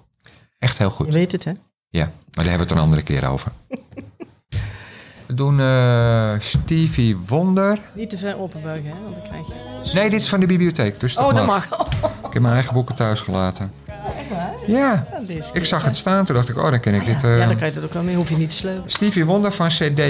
Echt 0.59 0.77
heel 0.77 0.87
je 0.87 0.93
goed. 0.93 1.07
weet 1.09 1.31
het 1.31 1.43
hè? 1.43 1.51
Ja, 1.89 2.03
maar 2.05 2.11
daar 2.31 2.45
hebben 2.45 2.57
we 2.67 2.67
het 2.67 2.71
een 2.71 2.83
andere 2.85 3.01
keer 3.01 3.29
over. 3.29 3.51
We 5.27 5.33
doen 5.33 5.59
eh, 5.59 6.33
Stevie 6.39 7.17
Wonder. 7.17 7.79
Niet 7.93 8.09
te 8.09 8.17
ver 8.17 8.37
openbuigen 8.39 8.89
hè, 8.89 9.01
want 9.03 9.15
dan 9.15 9.23
krijg 9.23 9.47
je... 9.47 9.91
Nee, 9.93 10.09
dit 10.09 10.21
is 10.21 10.29
van 10.29 10.39
de 10.39 10.45
bibliotheek, 10.45 10.99
dus 10.99 11.13
dat 11.13 11.25
Oh, 11.25 11.35
dat 11.35 11.45
mag. 11.45 11.69
mag. 11.69 11.87
Ik 12.27 12.33
heb 12.33 12.41
mijn 12.41 12.53
eigen 12.53 12.73
boeken 12.73 12.95
thuis 12.95 13.19
gelaten. 13.21 13.71
Ja, 14.67 15.07
ik 15.53 15.65
zag 15.65 15.83
het 15.83 15.95
staan, 15.95 16.25
toen 16.25 16.35
dacht 16.35 16.49
ik, 16.49 16.57
oh, 16.57 16.69
dan 16.69 16.79
ken 16.79 16.93
ik 16.93 17.05
dit. 17.05 17.23
eh, 17.23 17.37
Ja, 17.37 17.47
dan 17.47 17.57
kan 17.57 17.67
je 17.67 17.73
dat 17.73 17.83
ook 17.83 17.93
wel 17.93 18.03
mee, 18.03 18.15
hoef 18.15 18.29
je 18.29 18.37
niet 18.37 18.49
te 18.49 18.55
sleuren. 18.55 18.83
Stevie 18.85 19.25
Wonder 19.25 19.51
van 19.51 19.67
CD 19.67 20.01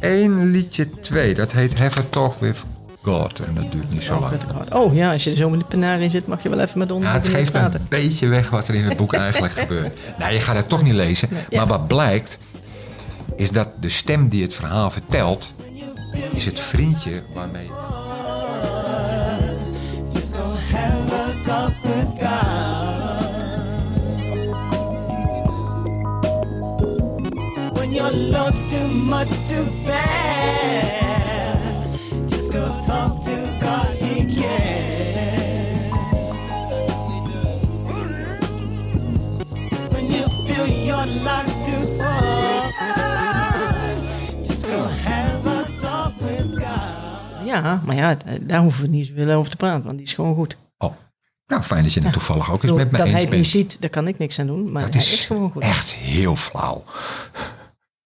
1, 0.00 0.50
liedje 0.50 0.90
2. 1.00 1.34
Dat 1.34 1.52
heet 1.52 1.78
Have 1.78 1.98
a 2.00 2.02
Talk 2.10 2.40
with 2.40 2.56
God. 3.02 3.38
En 3.40 3.54
dat 3.54 3.72
duurt 3.72 3.90
niet 3.90 4.02
zo 4.04 4.14
Oh, 4.14 4.20
lang. 4.20 4.72
Oh 4.72 4.94
ja, 4.94 5.12
als 5.12 5.24
je 5.24 5.30
er 5.30 5.36
zo 5.36 5.50
met 5.50 5.58
die 5.58 5.68
penaar 5.68 6.00
in 6.00 6.10
zit, 6.10 6.26
mag 6.26 6.42
je 6.42 6.48
wel 6.48 6.60
even 6.60 6.78
met 6.78 6.90
onder 6.92 7.08
Ja, 7.08 7.14
het 7.14 7.24
de 7.24 7.30
geeft 7.30 7.50
praten. 7.50 7.80
een 7.80 7.86
beetje 7.88 8.26
weg 8.26 8.50
wat 8.50 8.68
er 8.68 8.74
in 8.74 8.84
het 8.84 8.96
boek 8.96 9.12
eigenlijk 9.26 9.52
gebeurt. 9.52 9.98
Nou, 10.18 10.32
je 10.32 10.40
gaat 10.40 10.56
het 10.56 10.68
toch 10.68 10.82
niet 10.82 10.94
lezen. 10.94 11.28
ja. 11.48 11.58
Maar 11.58 11.66
wat 11.78 11.86
blijkt, 11.86 12.38
is 13.36 13.50
dat 13.50 13.68
de 13.80 13.88
stem 13.88 14.28
die 14.28 14.42
het 14.42 14.54
verhaal 14.54 14.90
vertelt, 14.90 15.52
is 16.32 16.44
het 16.44 16.60
vriendje 16.60 17.22
waarmee... 17.34 17.70
your 28.44 28.52
load's 28.52 28.62
too 28.70 28.88
much 28.88 29.28
to 29.48 29.64
bear, 29.86 31.16
just 32.28 32.52
go 32.52 32.66
talk 32.86 33.22
to 33.24 33.36
God. 33.60 33.86
He 33.98 34.34
cares. 34.40 35.90
When 39.92 40.04
you 40.12 40.28
feel 40.46 40.66
your 40.66 41.06
life's 41.06 41.58
too 41.66 42.02
hard, 42.02 42.74
just 44.46 44.66
go 44.66 44.86
have 44.86 45.46
a 45.46 45.64
talk 45.80 46.12
with 46.20 46.58
God. 46.58 47.46
Ja, 47.46 47.80
maar 47.86 47.96
ja, 47.96 48.14
d- 48.16 48.22
daar 48.40 48.60
hoeven 48.62 48.82
we 48.82 48.88
niet 48.88 49.06
zoveel 49.06 49.30
over 49.30 49.50
te 49.50 49.56
praten, 49.56 49.84
want 49.84 49.96
die 49.96 50.06
is 50.06 50.12
gewoon 50.12 50.34
goed. 50.34 50.56
Oh, 50.78 50.92
nou 51.46 51.62
fijn 51.62 51.82
dat 51.82 51.92
je 51.92 52.00
het 52.00 52.12
toevallig 52.12 52.52
ook 52.52 52.62
eens 52.62 52.72
met 52.72 52.84
me 52.84 52.90
bedoel, 52.90 52.98
dat 52.98 53.06
eens 53.06 53.10
hij 53.14 53.20
het 53.20 53.30
niet 53.30 53.52
bent. 53.52 53.70
ziet, 53.70 53.80
daar 53.80 53.90
kan 53.90 54.08
ik 54.08 54.18
niks 54.18 54.38
aan 54.38 54.46
doen, 54.46 54.72
maar 54.72 54.82
Dat 54.82 54.92
hij 54.92 55.02
is 55.02 55.12
is 55.12 55.24
gewoon 55.24 55.50
goed. 55.50 55.62
Echt 55.62 55.90
heel 55.92 56.36
flauw. 56.36 56.84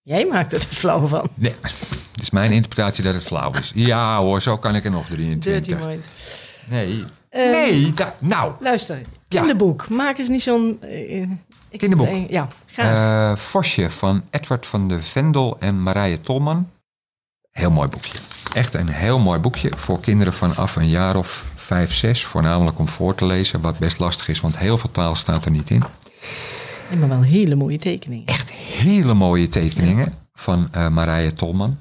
Jij 0.08 0.26
maakt 0.26 0.52
er 0.52 0.60
flauw 0.60 1.06
van. 1.06 1.28
Nee, 1.34 1.54
het 1.62 2.20
is 2.22 2.30
mijn 2.30 2.52
interpretatie 2.52 3.04
dat 3.04 3.14
het 3.14 3.22
flauw 3.22 3.52
is. 3.52 3.72
Ja 3.74 4.18
hoor, 4.20 4.42
zo 4.42 4.58
kan 4.58 4.74
ik 4.74 4.84
er 4.84 4.90
nog 4.90 5.06
Dirty 5.08 5.38
23. 5.38 5.86
mind. 5.86 6.08
Nee, 6.68 7.04
Eh, 7.28 7.50
nee, 7.50 7.92
da- 7.94 8.14
nou. 8.18 8.52
Luister, 8.60 8.96
Ja. 9.28 9.38
kinderboek. 9.38 9.88
Maak 9.88 10.18
eens 10.18 10.28
niet 10.28 10.42
zo'n... 10.42 10.78
ik- 11.70 11.78
Kinderboek. 11.78 12.30
ja, 12.30 12.46
graag. 12.72 13.32
Eh 13.32 13.38
Vosje 13.38 13.90
van 13.90 14.22
Edward 14.30 14.66
van 14.66 14.88
de 14.88 15.00
Vendel 15.00 15.56
en 15.60 15.82
Marije 15.82 16.20
Tolman. 16.20 16.70
Heel 17.50 17.70
mooi 17.70 17.88
boekje. 17.88 18.18
Echt 18.54 18.74
een 18.74 18.88
heel 18.88 19.18
mooi 19.18 19.38
boekje 19.40 19.70
voor 19.76 20.00
kinderen 20.00 20.32
vanaf 20.32 20.76
een 20.76 20.88
jaar 20.88 21.16
of 21.16 21.44
vijf, 21.56 21.94
zes. 21.94 22.24
Voornamelijk 22.24 22.78
om 22.78 22.88
voor 22.88 23.14
te 23.14 23.24
lezen, 23.26 23.60
wat 23.60 23.78
best 23.78 23.98
lastig 23.98 24.28
is, 24.28 24.40
want 24.40 24.58
heel 24.58 24.78
veel 24.78 24.90
taal 24.90 25.14
staat 25.14 25.44
er 25.44 25.50
niet 25.50 25.70
in. 25.70 25.82
Nee, 26.90 26.98
maar 26.98 27.08
wel 27.08 27.22
hele 27.22 27.54
mooie 27.54 27.78
tekeningen. 27.78 28.26
Echt 28.26 28.47
hele 28.58 29.14
mooie 29.14 29.48
tekeningen 29.48 30.14
van 30.32 30.68
eh 30.72 30.88
Marije 30.88 31.32
Tolman. 31.32 31.78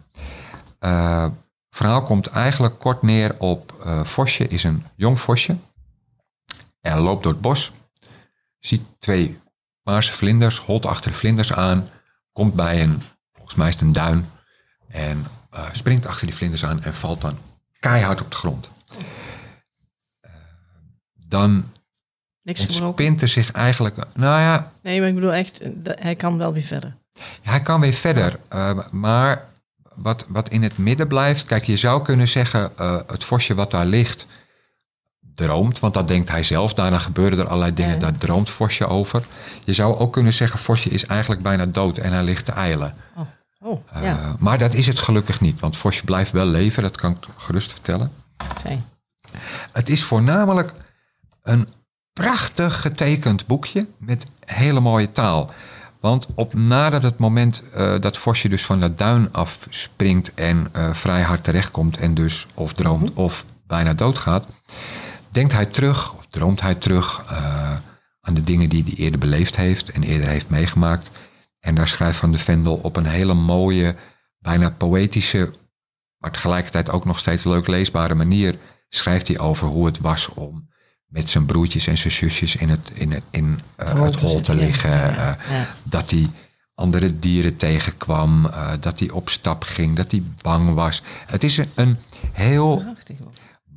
Het 0.79 1.31
verhaal 1.69 2.03
komt 2.03 2.27
eigenlijk 2.27 2.79
kort 2.79 3.01
neer 3.01 3.35
op... 3.39 3.81
eh 3.85 4.03
Vosje 4.03 4.47
is 4.47 4.63
een 4.63 4.85
jong 4.95 5.19
vosje. 5.19 5.55
En 6.81 6.97
loopt 6.97 7.23
door 7.23 7.31
het 7.31 7.41
bos. 7.41 7.71
Ziet 8.59 8.81
twee 8.99 9.39
paarse 9.83 10.13
vlinders, 10.13 10.57
holt 10.57 10.85
achter 10.85 11.11
de 11.11 11.17
vlinders 11.17 11.53
aan. 11.53 11.89
Komt 12.31 12.53
bij 12.53 12.83
een, 12.83 13.01
volgens 13.33 13.55
mij 13.55 13.67
is 13.67 13.73
het 13.73 13.83
een 13.83 13.91
duin. 13.91 14.29
En 14.87 15.25
springt 15.71 16.05
achter 16.05 16.25
die 16.25 16.35
vlinders 16.35 16.65
aan 16.65 16.83
en 16.83 16.93
valt 16.93 17.21
dan 17.21 17.37
keihard 17.79 18.21
op 18.21 18.31
de 18.31 18.37
grond. 18.37 18.69
Dan 21.13 21.71
Niks 22.47 22.61
gebroken. 22.61 22.85
ontspint 22.85 23.21
er 23.21 23.27
zich 23.27 23.51
eigenlijk... 23.51 23.95
Nou 24.13 24.41
ja, 24.41 24.71
Nee, 24.81 24.99
maar 24.99 25.09
ik 25.09 25.15
bedoel 25.15 25.33
echt, 25.33 25.61
hij 25.83 26.15
kan 26.15 26.37
wel 26.37 26.53
weer 26.53 26.63
verder. 26.63 26.95
Ja, 27.13 27.21
hij 27.51 27.61
kan 27.61 27.79
weer 27.79 27.93
verder. 27.93 28.39
eh, 28.47 28.79
maar 28.91 29.45
wat, 29.95 30.25
wat 30.27 30.49
in 30.49 30.63
het 30.63 30.77
midden 30.77 31.07
blijft. 31.07 31.45
Kijk, 31.45 31.63
je 31.63 31.77
zou 31.77 32.03
kunnen 32.03 32.27
zeggen. 32.27 32.71
eh, 32.77 32.97
het 33.07 33.23
vosje 33.23 33.55
wat 33.55 33.71
daar 33.71 33.85
ligt. 33.85 34.27
droomt. 35.35 35.79
Want 35.79 35.93
dat 35.93 36.07
denkt 36.07 36.29
hij 36.29 36.43
zelf. 36.43 36.73
Daarna 36.73 36.97
gebeuren 36.97 37.39
er 37.39 37.47
allerlei 37.47 37.73
dingen. 37.73 37.93
Ja. 37.93 37.99
Daar 37.99 38.17
droomt 38.17 38.49
vosje 38.49 38.87
over. 38.87 39.25
Je 39.63 39.73
zou 39.73 39.97
ook 39.97 40.13
kunnen 40.13 40.33
zeggen. 40.33 40.59
vosje 40.59 40.89
is 40.89 41.05
eigenlijk 41.05 41.41
bijna 41.41 41.65
dood. 41.65 41.97
En 41.97 42.11
hij 42.11 42.23
ligt 42.23 42.45
te 42.45 42.51
eilen. 42.51 42.95
Oh, 43.59 43.79
Eh, 43.93 44.03
ja, 44.03 44.35
Maar 44.39 44.57
dat 44.57 44.73
is 44.73 44.87
het 44.87 44.99
gelukkig 44.99 45.41
niet. 45.41 45.59
Want 45.59 45.77
vosje 45.77 46.03
blijft 46.03 46.31
wel 46.31 46.45
leven. 46.45 46.83
Dat 46.83 46.97
kan 46.97 47.11
ik 47.11 47.17
gerust 47.37 47.71
vertellen. 47.71 48.11
fijn. 48.61 48.85
Het 49.71 49.89
is 49.89 50.03
voornamelijk 50.03 50.73
een 51.43 51.67
prachtig 52.17 52.81
getekend 52.81 53.45
boekje 53.45 53.87
met 53.97 54.27
hele 54.45 54.79
mooie 54.79 55.11
taal. 55.11 55.51
Want 55.99 56.27
op 56.35 56.53
nadat 56.53 57.03
het 57.03 57.17
moment 57.17 57.63
eh, 57.73 57.99
dat 57.99 58.17
Vosje 58.17 58.49
dus 58.49 58.65
van 58.65 58.79
dat 58.79 58.97
duin 58.97 59.33
afspringt 59.33 60.33
en 60.33 60.67
eh, 60.71 60.93
vrij 60.93 61.21
hard 61.21 61.43
terechtkomt 61.43 61.97
en 61.97 62.13
dus 62.13 62.47
of 62.53 62.73
droomt 62.73 63.13
of 63.13 63.45
bijna 63.67 63.93
doodgaat, 63.93 64.47
denkt 65.29 65.53
hij 65.53 65.65
terug, 65.65 66.13
of 66.13 66.27
droomt 66.29 66.61
hij 66.61 66.75
terug 66.75 67.23
eh, 67.29 67.71
aan 68.21 68.33
de 68.33 68.41
dingen 68.41 68.69
die 68.69 68.83
hij 68.83 68.93
eerder 68.93 69.19
beleefd 69.19 69.55
heeft 69.55 69.91
en 69.91 70.03
eerder 70.03 70.27
heeft 70.27 70.49
meegemaakt. 70.49 71.09
En 71.59 71.75
daar 71.75 71.87
schrijft 71.87 72.19
Van 72.19 72.31
de 72.31 72.37
Vendel 72.37 72.75
op 72.75 72.95
een 72.95 73.05
hele 73.05 73.33
mooie, 73.33 73.95
bijna 74.39 74.69
poëtische, 74.69 75.53
maar 76.17 76.31
tegelijkertijd 76.31 76.89
ook 76.89 77.05
nog 77.05 77.19
steeds 77.19 77.43
leuk 77.43 77.67
leesbare 77.67 78.15
manier 78.15 78.57
schrijft 78.89 79.27
hij 79.27 79.39
over 79.39 79.67
hoe 79.67 79.85
het 79.85 79.99
was 79.99 80.29
om 80.33 80.67
met 81.07 81.29
zijn 81.29 81.45
broertjes 81.45 81.87
en 81.87 81.97
zijn 81.97 82.13
zusjes 82.13 82.55
in 82.55 82.69
het, 82.69 82.89
in 82.93 83.11
het, 83.11 83.23
in, 83.29 83.59
eh, 83.75 83.89
hol 83.89 84.03
het 84.03 84.17
te 84.17 84.25
hol 84.25 84.39
te 84.39 84.55
ja. 84.55 84.59
liggen. 84.59 84.89
Ja, 84.89 85.09
eh, 85.09 85.51
ja. 85.57 85.67
Dat 85.83 86.11
hij 86.11 86.27
andere 86.75 87.19
dieren 87.19 87.57
tegenkwam, 87.57 88.45
eh, 88.45 88.71
dat 88.79 88.99
hij 88.99 89.09
op 89.09 89.29
stap 89.29 89.63
ging, 89.63 89.95
dat 89.95 90.11
hij 90.11 90.23
bang 90.41 90.73
was. 90.73 91.01
Het 91.25 91.43
is 91.43 91.57
een, 91.57 91.69
een 91.75 91.97
heel 92.31 92.83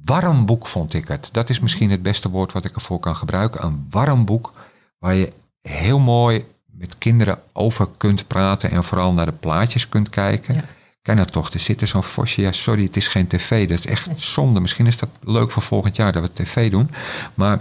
warm 0.04 0.46
boek, 0.46 0.66
vond 0.66 0.94
ik 0.94 1.08
het. 1.08 1.28
Dat 1.32 1.48
is 1.48 1.60
misschien 1.60 1.90
het 1.90 2.02
beste 2.02 2.30
woord 2.30 2.52
wat 2.52 2.64
ik 2.64 2.74
ervoor 2.74 3.00
kan 3.00 3.16
gebruiken. 3.16 3.64
Een 3.64 3.86
warm 3.90 4.24
boek 4.24 4.52
waar 4.98 5.14
je 5.14 5.32
heel 5.62 5.98
mooi 5.98 6.44
met 6.64 6.98
kinderen 6.98 7.38
over 7.52 7.88
kunt 7.96 8.26
praten 8.26 8.70
en 8.70 8.84
vooral 8.84 9.12
naar 9.12 9.26
de 9.26 9.32
plaatjes 9.32 9.88
kunt 9.88 10.10
kijken. 10.10 10.64
Kijk 11.02 11.16
nou 11.18 11.30
toch, 11.30 11.50
er 11.52 11.60
zit 11.60 11.80
er 11.80 11.86
zo'n 11.86 12.02
vosje. 12.02 12.40
Ja, 12.40 12.52
sorry, 12.52 12.82
het 12.82 12.96
is 12.96 13.08
geen 13.08 13.26
tv. 13.26 13.68
Dat 13.68 13.78
is 13.78 13.86
echt 13.86 14.08
zonde. 14.16 14.60
Misschien 14.60 14.86
is 14.86 14.96
dat 14.96 15.08
leuk 15.22 15.50
voor 15.50 15.62
volgend 15.62 15.96
jaar 15.96 16.12
dat 16.12 16.22
we 16.22 16.32
tv 16.32 16.70
doen. 16.70 16.90
Maar 17.34 17.60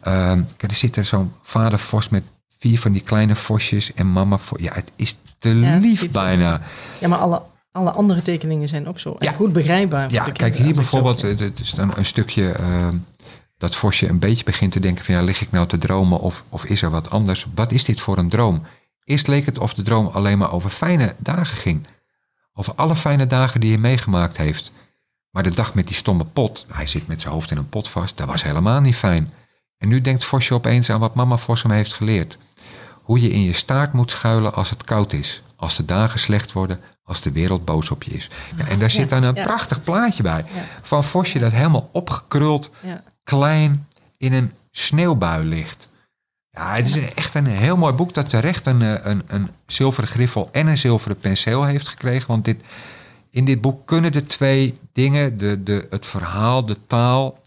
ehm, 0.00 0.42
kijk, 0.56 0.70
er 0.72 0.78
zit 0.78 0.96
er 0.96 1.04
zo'n 1.04 1.32
vader 1.42 1.78
vos 1.78 2.08
met 2.08 2.22
vier 2.58 2.78
van 2.80 2.92
die 2.92 3.00
kleine 3.02 3.36
vosjes 3.36 3.92
en 3.94 4.12
mama 4.12 4.38
vos. 4.38 4.58
Ja, 4.60 4.72
het 4.74 4.90
is 4.96 5.16
te 5.38 5.48
Ja, 5.58 5.66
het 5.66 5.82
lief 5.82 6.10
bijna. 6.10 6.60
Ja, 6.98 7.08
maar 7.08 7.18
alle, 7.18 7.42
alle 7.72 7.90
andere 7.90 8.22
tekeningen 8.22 8.68
zijn 8.68 8.88
ook 8.88 8.98
zo. 8.98 9.10
En 9.18 9.26
Ja. 9.26 9.32
goed 9.32 9.52
begrijpbaar. 9.52 10.10
Ja, 10.10 10.24
kijk 10.24 10.56
hier 10.56 10.74
bijvoorbeeld, 10.74 11.20
kijk. 11.20 11.40
eh, 11.40 11.46
het 11.46 11.60
is 11.60 11.70
dan 11.70 11.92
een 11.96 12.04
stukje 12.06 12.50
eh, 12.50 12.88
dat 13.58 13.76
Vosje 13.76 14.08
een 14.08 14.18
beetje 14.18 14.44
begint 14.44 14.72
te 14.72 14.80
denken 14.80 15.04
van 15.04 15.14
ja, 15.14 15.22
lig 15.22 15.40
ik 15.40 15.50
nou 15.50 15.66
te 15.66 15.78
dromen 15.78 16.20
of, 16.20 16.44
of 16.48 16.64
is 16.64 16.82
er 16.82 16.90
wat 16.90 17.10
anders? 17.10 17.46
Wat 17.54 17.72
is 17.72 17.84
dit 17.84 18.00
voor 18.00 18.18
een 18.18 18.28
droom? 18.28 18.62
Eerst 19.04 19.26
leek 19.26 19.46
het 19.46 19.58
of 19.58 19.74
de 19.74 19.82
droom 19.82 20.06
alleen 20.06 20.38
maar 20.38 20.52
over 20.52 20.70
fijne 20.70 21.14
dagen 21.18 21.56
ging. 21.56 21.86
Over 22.56 22.74
alle 22.74 22.96
fijne 22.96 23.26
dagen 23.26 23.60
die 23.60 23.70
hij 23.70 23.80
meegemaakt 23.80 24.36
heeft. 24.36 24.72
Maar 25.30 25.42
de 25.42 25.54
dag 25.54 25.74
met 25.74 25.86
die 25.86 25.96
stomme 25.96 26.24
pot, 26.24 26.66
hij 26.68 26.86
zit 26.86 27.06
met 27.06 27.20
zijn 27.20 27.32
hoofd 27.32 27.50
in 27.50 27.56
een 27.56 27.68
pot 27.68 27.88
vast, 27.88 28.16
dat 28.16 28.26
was 28.26 28.42
helemaal 28.42 28.80
niet 28.80 28.96
fijn. 28.96 29.32
En 29.78 29.88
nu 29.88 30.00
denkt 30.00 30.24
Vosje 30.24 30.54
opeens 30.54 30.90
aan 30.90 31.00
wat 31.00 31.14
mama 31.14 31.36
Vos 31.36 31.62
hem 31.62 31.72
heeft 31.72 31.92
geleerd. 31.92 32.38
Hoe 33.02 33.20
je 33.20 33.30
in 33.30 33.42
je 33.42 33.52
staart 33.52 33.92
moet 33.92 34.10
schuilen 34.10 34.54
als 34.54 34.70
het 34.70 34.84
koud 34.84 35.12
is. 35.12 35.42
Als 35.56 35.76
de 35.76 35.84
dagen 35.84 36.18
slecht 36.18 36.52
worden, 36.52 36.80
als 37.04 37.20
de 37.20 37.32
wereld 37.32 37.64
boos 37.64 37.90
op 37.90 38.02
je 38.02 38.10
is. 38.10 38.30
Ja, 38.56 38.66
en 38.66 38.78
daar 38.78 38.90
zit 38.90 39.08
dan 39.08 39.22
een 39.22 39.34
ja. 39.34 39.44
prachtig 39.44 39.82
plaatje 39.82 40.22
bij. 40.22 40.44
Van 40.82 41.04
Vosje 41.04 41.38
dat 41.38 41.52
helemaal 41.52 41.88
opgekruld, 41.92 42.70
klein, 43.24 43.88
in 44.16 44.32
een 44.32 44.52
sneeuwbui 44.70 45.44
ligt. 45.44 45.88
Ja, 46.54 46.74
het 46.74 46.86
is 46.88 47.14
echt 47.14 47.34
een 47.34 47.46
heel 47.46 47.76
mooi 47.76 47.92
boek 47.94 48.14
dat 48.14 48.28
terecht 48.28 48.66
een, 48.66 48.82
eh, 48.82 48.94
een, 49.02 49.22
een 49.26 49.50
zilveren 49.66 50.08
griffel 50.10 50.48
en 50.52 50.66
een 50.66 50.78
zilveren 50.78 51.18
penseel 51.18 51.64
heeft 51.64 51.88
gekregen. 51.88 52.28
Want 52.28 52.44
dit, 52.44 52.60
in 53.30 53.44
dit 53.44 53.60
boek 53.60 53.86
kunnen 53.86 54.12
de 54.12 54.26
twee 54.26 54.78
dingen, 54.92 55.38
de, 55.38 55.62
de, 55.62 55.86
het 55.90 56.06
verhaal, 56.06 56.64
de 56.66 56.76
taal, 56.86 57.38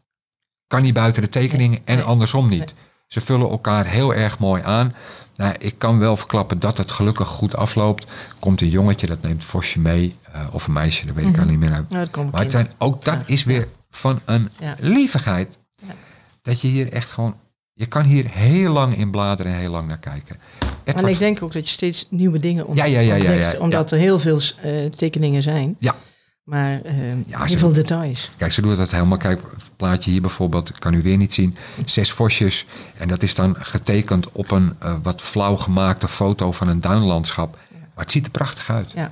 kan 0.68 0.82
niet 0.82 0.94
buiten 0.94 1.22
de 1.22 1.30
tekeningen 1.30 1.80
en 1.86 1.96
nee, 1.96 2.06
andersom 2.06 2.50
niet. 2.50 2.74
Ze 3.08 3.22
vullen 3.22 3.50
elkaar 3.50 3.86
heel 3.86 4.14
erg 4.14 4.40
mooi 4.40 4.62
aan. 4.64 4.94
Nou, 5.36 5.56
ik 5.60 5.78
kan 5.78 6.00
wel 6.00 6.18
verklappen 6.18 6.60
dat 6.60 6.78
het 6.78 6.92
gelukkig 6.92 7.28
goed 7.28 7.56
afloopt. 7.56 8.06
Komt 8.40 8.62
een 8.62 8.70
jongetje, 8.70 9.08
dat 9.08 9.22
neemt 9.22 9.44
Vosje 9.44 9.80
mee. 9.80 10.16
eh, 10.32 10.42
of 10.52 10.68
een 10.68 10.74
meisje, 10.74 11.06
dat 11.06 11.16
weet 11.16 11.26
ik 11.28 11.38
al 11.40 11.46
niet 11.46 11.60
meer. 11.60 11.70
Nou, 11.70 11.84
dat 11.90 12.10
komt 12.10 12.32
maar 12.32 12.42
het 12.42 12.52
zijn, 12.52 12.72
ook 12.78 13.06
dat 13.06 13.14
Ja, 13.14 13.22
is 13.26 13.44
weer 13.44 13.68
van 13.90 14.20
een 14.26 14.50
Ja. 14.60 14.76
lievigheid. 14.80 15.58
Ja. 15.76 15.94
Dat 16.42 16.62
je 16.62 16.68
hier 16.68 16.92
echt 16.94 17.12
gewoon... 17.12 17.36
Je 17.80 17.86
kan 17.86 18.04
hier 18.04 18.26
heel 18.30 18.72
lang 18.72 18.98
in 18.98 19.12
bladeren 19.12 19.52
en 19.54 19.58
heel 19.60 19.72
lang 19.72 19.88
naar 19.88 19.98
kijken. 19.98 20.36
Maar 20.60 20.70
Edward- 20.84 21.08
ik 21.14 21.20
denk 21.20 21.42
ook 21.44 21.54
dat 21.54 21.66
je 21.68 21.72
steeds 21.72 22.08
nieuwe 22.10 22.40
dingen 22.40 22.68
ont- 22.68 22.78
Ja, 22.78 22.86
ja, 22.86 23.00
ja, 23.00 23.16
ja, 23.16 23.30
ontdekt, 23.30 23.52
ja, 23.52 23.60
Omdat 23.60 23.92
er 23.92 23.98
heel 23.98 24.20
veel 24.20 24.40
eh, 24.62 24.86
tekeningen 24.86 25.42
zijn. 25.42 25.76
Ja. 25.80 25.96
Maar 26.44 26.82
eh, 26.82 27.10
Ja, 27.28 27.38
heel 27.40 27.48
ze- 27.48 27.58
veel 27.58 27.74
details. 27.74 28.32
Kijk, 28.38 28.52
ze 28.52 28.62
doen 28.62 28.76
dat 28.76 28.92
helemaal. 28.92 29.18
Kijk, 29.18 29.42
het 29.54 29.76
plaatje 29.76 30.12
hier 30.12 30.22
bijvoorbeeld, 30.22 30.70
ik 30.70 30.76
kan 30.80 30.94
u 30.94 31.02
weer 31.02 31.18
niet 31.18 31.34
zien. 31.34 31.56
Zes 31.86 32.12
vosjes. 32.12 32.66
En 32.98 33.08
dat 33.08 33.24
is 33.24 33.36
dan 33.36 33.56
getekend 33.60 34.32
op 34.32 34.52
een 34.52 34.76
eh, 34.80 34.94
wat 35.04 35.22
flauw 35.22 35.56
gemaakte 35.56 36.08
foto 36.08 36.52
van 36.52 36.68
een 36.68 36.82
duinlandschap. 36.82 37.58
Maar 37.96 38.04
het 38.06 38.12
ziet 38.12 38.26
er 38.26 38.32
prachtig 38.32 38.70
uit. 38.70 38.92
Ja. 38.92 39.12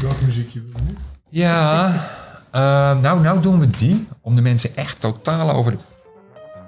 Welk 0.00 0.20
muziekje 0.20 0.60
wil 0.62 0.72
je 0.74 0.82
nu? 0.92 0.96
Ja, 1.28 2.08
nou, 3.00 3.20
nou 3.22 3.42
doen 3.42 3.58
we 3.60 3.70
die. 3.70 4.06
Om 4.20 4.34
de 4.36 4.42
mensen 4.42 4.76
echt 4.76 5.00
totaal 5.00 5.50
over 5.50 5.72
de, 5.72 5.78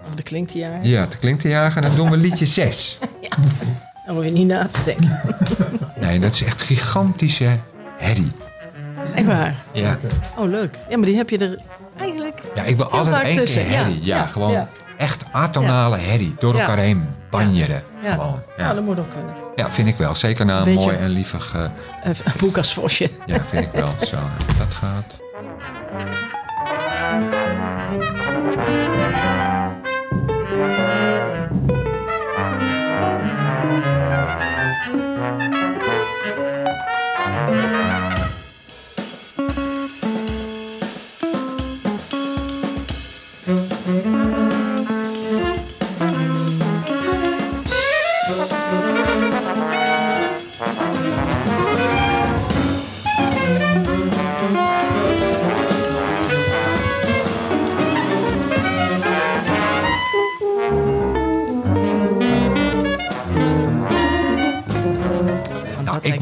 Of 0.09 0.15
de 0.15 0.23
klinkt 0.23 0.53
ja. 0.53 0.71
ja, 0.83 1.07
te 1.07 1.17
klink 1.19 1.41
te 1.41 1.49
jagen. 1.49 1.83
Dan 1.83 1.97
doen 1.97 2.11
we 2.11 2.17
liedje 2.17 2.47
6. 2.63 2.99
Dan 4.07 4.15
hoef 4.15 4.25
je 4.25 4.31
niet 4.31 4.47
na 4.47 4.67
te 4.71 4.83
denken. 4.85 5.21
Nee, 6.01 6.19
dat 6.19 6.35
is 6.35 6.43
echt 6.45 6.61
gigantische 6.61 7.59
herrie. 7.99 8.31
Echt 9.15 9.27
waar. 9.27 9.55
Ja, 9.73 9.97
Oh, 10.37 10.49
leuk. 10.49 10.79
Ja, 10.89 10.97
maar 10.97 11.07
die 11.07 11.17
heb 11.17 11.31
je 11.31 11.39
er 11.39 11.59
eigenlijk... 11.99 12.41
ja 12.55 12.63
ik 12.63 12.77
wil 12.77 12.87
altijd 12.89 13.23
één 13.25 13.35
keer 13.35 13.45
tussen, 13.45 13.63
ja. 13.65 13.69
herrie. 13.71 14.05
Ja, 14.05 14.17
Ja, 14.17 14.27
gewoon 14.27 14.51
ja. 14.51 14.69
echt 14.97 15.25
atonale 15.33 15.97
herrie. 15.97 16.35
Door 16.39 16.55
Ja. 16.55 16.61
elkaar 16.61 16.79
heen 16.79 17.07
banjeren. 17.31 17.83
Ja. 18.03 18.13
Gewoon. 18.13 18.41
Ja. 18.57 18.65
Ja. 18.69 18.75
dat 18.75 18.85
moet 18.85 18.99
ook 18.99 19.11
kunnen. 19.15 19.35
ja, 19.57 19.71
vind 19.71 19.89
ik 19.89 19.97
wel. 19.97 20.15
Zeker 20.15 20.45
na 20.47 20.67
een 20.67 20.73
mooi 20.75 20.97
en 20.97 21.09
lievig... 21.09 21.55
Eh, 21.55 21.63
Een 22.09 22.15
boek 22.39 22.57
als 22.57 22.73
Vosje. 22.75 23.11
Ja, 23.27 23.39
vind 23.49 23.65
ik 23.65 23.73
wel. 23.73 23.91
Zo, 24.07 24.17
dat 24.59 24.75
gaat. 24.75 25.21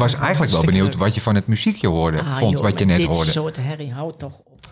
Was 0.03 0.15
eigenlijk 0.15 0.53
wel 0.53 0.65
benieuwd 0.65 0.97
wat 0.97 1.15
je 1.15 1.21
van 1.21 1.35
het 1.35 1.47
muziekje 1.47 1.89
hoorde, 1.89 2.19
Ah, 2.21 2.37
vond, 2.37 2.53
joh, 2.59 2.67
wat 2.69 2.79
je 2.79 2.85
net 2.85 2.97
dit 2.97 3.07
hoorde. 3.07 3.31
soort 3.31 3.57
herrie, 3.57 3.93
houd 3.93 4.19
toch 4.19 4.39
op. 4.45 4.67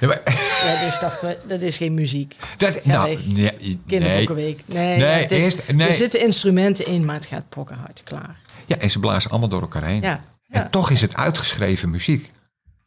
Ja, 0.00 0.06
maar- 0.06 0.22
Dat 0.24 0.88
is 0.92 0.98
toch 0.98 1.20
dat 1.48 1.60
is 1.60 1.76
geen 1.76 1.94
muziek. 1.94 2.36
dat, 2.56 2.84
nou, 2.84 3.18
nee. 3.26 3.80
Kinderboekenweek. 3.86 4.62
Nee, 4.66 4.96
Nee, 4.98 5.22
het 5.22 5.32
is- 5.32 5.44
eerst- 5.44 5.72
nee. 5.72 5.86
er 5.88 5.92
zitten 5.94 6.20
instrumenten 6.20 6.86
in, 6.86 7.04
maar 7.04 7.14
het 7.14 7.26
gaat 7.26 7.48
pokkenhard 7.48 8.00
klaar. 8.04 8.36
Ja, 8.66 8.76
en 8.76 8.90
ze 8.90 8.98
blazen 8.98 9.30
allemaal 9.30 9.48
door 9.48 9.60
elkaar 9.60 9.84
heen. 9.84 10.00
Ja. 10.02 10.20
En 10.48 10.60
Ja. 10.60 10.68
toch 10.70 10.90
is 10.90 11.00
het 11.00 11.14
uitgeschreven 11.14 11.90
muziek. 11.90 12.30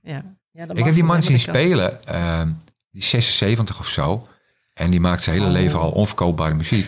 ja. 0.02 0.24
ja 0.52 0.66
dat 0.66 0.78
Ik 0.78 0.86
heb 0.86 0.94
die 0.94 1.04
man 1.04 1.24
zien 1.24 1.40
spelen, 1.40 2.06
ehm, 2.06 2.48
die 2.92 3.02
is 3.02 3.10
76 3.10 3.80
of 3.80 3.88
zo. 3.88 4.28
En 4.74 4.90
die 4.90 5.00
maakt 5.00 5.24
zijn 5.24 5.36
hele 5.36 5.48
Oh. 5.48 5.54
leven 5.54 5.80
al 5.80 5.92
onverkoopbare 5.92 6.54
muziek. 6.56 6.88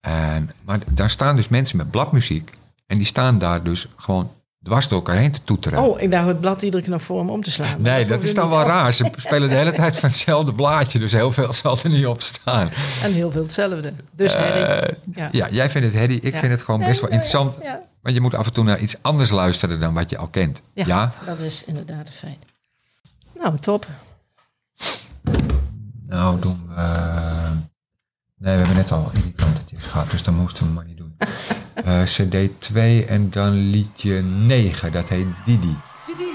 En, 0.00 0.50
maar 0.64 0.78
daar 0.86 1.10
staan 1.10 1.36
dus 1.36 1.48
mensen 1.48 1.76
met 1.76 1.90
bladmuziek. 1.90 2.50
En 2.88 2.96
die 2.96 3.06
staan 3.06 3.38
daar 3.38 3.62
dus 3.62 3.86
gewoon 3.96 4.30
dwars 4.62 4.88
door 4.88 4.98
elkaar 4.98 5.16
heen 5.16 5.32
te 5.32 5.44
toeteren. 5.44 5.78
Oh, 5.82 6.00
ik 6.00 6.10
dacht 6.10 6.26
het 6.26 6.40
blad 6.40 6.62
iedere 6.62 6.82
keer 6.82 6.92
nog 6.92 7.02
voor 7.02 7.28
om 7.28 7.42
te 7.42 7.50
slaan. 7.50 7.82
nee, 7.82 8.06
dat 8.06 8.22
is 8.22 8.34
dan 8.34 8.48
wel 8.50 8.60
op. 8.60 8.66
raar. 8.66 8.92
Ze 8.92 9.10
spelen 9.16 9.48
de 9.48 9.54
hele 9.54 9.72
tijd 9.72 9.96
van 9.96 10.08
hetzelfde 10.08 10.52
blaadje. 10.54 10.98
Dus 10.98 11.12
heel 11.12 11.32
veel 11.32 11.52
zal 11.52 11.78
er 11.82 11.90
niet 11.90 12.06
op 12.06 12.22
staan. 12.22 12.70
En 13.02 13.12
heel 13.12 13.30
veel 13.30 13.42
hetzelfde. 13.42 13.92
Dus 14.12 14.34
Harry, 14.34 14.62
Eh, 14.62 14.94
ja. 15.14 15.28
Ja, 15.32 15.48
jij 15.50 15.70
vindt 15.70 15.86
het 15.86 15.96
Hedy. 15.96 16.18
Ik 16.22 16.32
Ja. 16.32 16.38
vind 16.38 16.52
het 16.52 16.60
gewoon 16.60 16.80
best 16.80 17.00
wel 17.00 17.10
interessant. 17.10 17.58
Maar 18.02 18.12
je 18.12 18.20
moet 18.20 18.34
af 18.34 18.46
en 18.46 18.52
toe 18.52 18.64
naar 18.64 18.78
iets 18.78 18.96
anders 19.02 19.30
luisteren 19.30 19.80
dan 19.80 19.94
wat 19.94 20.10
je 20.10 20.18
al 20.18 20.28
kent. 20.28 20.62
ja, 20.72 21.12
dat 21.26 21.38
is 21.38 21.64
inderdaad 21.64 22.06
een 22.06 22.12
feit. 22.12 22.44
Nou, 23.38 23.56
top. 23.58 23.86
Nou, 26.06 26.40
doen 26.40 26.58
we... 26.68 26.82
Nee, 28.38 28.52
we 28.52 28.58
hebben 28.58 28.76
net 28.76 28.92
al 28.92 29.10
irritantetjes 29.14 29.84
gehad, 29.84 30.10
dus 30.10 30.22
dat 30.22 30.34
moesten 30.34 30.66
we 30.66 30.72
maar 30.72 30.84
niet 30.84 30.96
doen. 30.96 31.07
Uh, 31.18 32.04
CD 32.04 32.48
2 32.58 33.04
en 33.06 33.30
dan 33.30 33.70
liedje 33.70 34.22
9, 34.46 34.90
dat 34.90 35.08
heet 35.08 35.26
Didi. 35.44 35.76
Didi. 36.06 36.28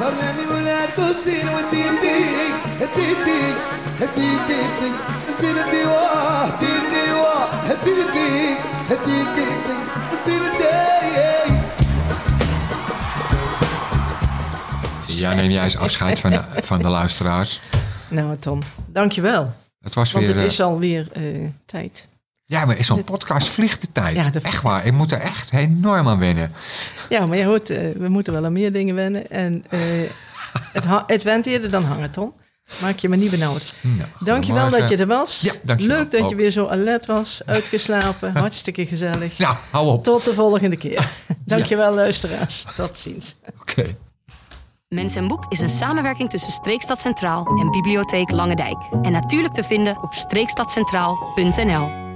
نظر 0.00 0.10
لي 0.10 0.32
من 0.32 0.56
ولاد 0.56 0.88
كوزين 0.96 1.48
ودي 1.48 1.80
يديك 1.80 2.54
ودي 2.80 3.10
يديك 3.10 3.79
هدي 4.01 4.21
يديك 4.33 4.93
زين 5.41 5.57
الديواه 5.57 6.45
هدي 6.45 6.65
الديواه 6.65 7.45
هدي 7.69 7.91
يديك 7.91 8.59
هدي 8.89 9.11
يديك 9.19 9.65
زين 10.25 10.41
الديك 10.41 11.55
Ja, 15.07 15.33
neem 15.33 15.49
jij 15.51 15.63
eens 15.63 15.77
afscheid 15.77 16.19
van 16.19 16.29
de, 16.31 16.41
van 16.63 16.81
de 16.81 16.87
luisteraars. 16.87 17.59
Nou, 18.07 18.35
Tom, 18.37 18.59
dankjewel. 18.87 19.53
Het 19.81 19.93
was 19.93 20.11
Want 20.11 20.25
weer... 20.25 20.33
het 20.33 20.43
eh, 20.43 20.49
is 20.49 20.61
alweer 20.61 21.07
eh 21.11 21.23
tijd. 21.65 22.07
ja, 22.45 22.65
maar 22.65 22.77
in 22.77 22.83
zo'n 22.85 23.03
podcast 23.03 23.47
vliegt 23.47 23.81
de 23.81 23.87
tijd. 23.91 24.15
Ja, 24.15 24.29
dat- 24.29 24.41
Echt 24.43 24.61
waar, 24.61 24.85
ik 24.85 24.93
moet 24.93 25.11
er 25.11 25.19
echt 25.19 25.51
enorm 25.53 26.07
aan 26.07 26.19
wennen. 26.19 26.51
Ja, 27.09 27.25
maar 27.25 27.37
je 27.37 27.45
hoort, 27.45 27.69
eh, 27.69 27.77
we 27.97 28.09
moeten 28.09 28.33
wel 28.33 28.45
aan 28.45 28.53
meer 28.53 28.71
dingen 28.71 28.95
wennen. 28.95 29.29
En 29.31 29.63
eh, 29.69 29.79
het, 30.73 30.85
ha- 30.85 31.03
het 31.07 31.23
went 31.23 31.45
eerder 31.45 31.69
dan 31.71 31.83
hangen, 31.83 32.11
Tom. 32.11 32.33
Maak 32.78 32.98
je 32.98 33.08
me 33.08 33.16
niet 33.16 33.30
benauwd. 33.30 33.74
Nou, 33.80 34.08
Dankjewel 34.18 34.70
dat 34.70 34.88
je 34.88 34.96
er 34.96 35.06
was. 35.06 35.40
Ja, 35.40 35.52
dankjewel. 35.62 35.96
Leuk 35.96 36.10
dat 36.10 36.20
je 36.20 36.26
Ook. 36.26 36.34
weer 36.34 36.50
zo 36.50 36.66
alert 36.66 37.06
was. 37.06 37.42
Uitgeslapen. 37.46 38.36
Hartstikke 38.36 38.86
gezellig. 38.86 39.38
Nou, 39.38 39.56
hou 39.70 39.88
op. 39.88 40.04
Tot 40.04 40.24
de 40.24 40.34
volgende 40.34 40.76
keer. 40.76 41.08
Dankjewel, 41.44 41.94
luisteraars. 41.94 42.66
Tot 42.76 42.96
ziens. 42.96 43.36
Oké. 43.60 43.96
Mens 44.88 45.14
en 45.14 45.28
Boek 45.28 45.44
is 45.48 45.60
een 45.60 45.68
samenwerking 45.68 46.30
tussen 46.30 46.52
Streekstad 46.52 47.00
Centraal 47.00 47.46
en 47.60 47.70
Bibliotheek 47.70 48.30
Lange 48.30 48.56
Dijk. 48.56 48.78
En 49.02 49.12
natuurlijk 49.12 49.54
te 49.54 49.62
vinden 49.62 50.02
op 50.02 50.14
streekstadcentraal.nl. 50.14 52.09